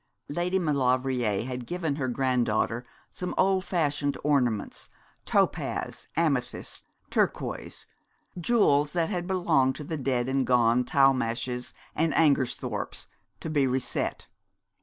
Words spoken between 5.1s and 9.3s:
topaz, amethysts, turquoise jewels that had